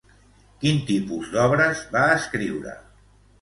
Quin 0.63 0.79
tipus 0.87 1.29
d'obres 1.35 1.85
va 1.93 2.03
escriure? 2.15 2.75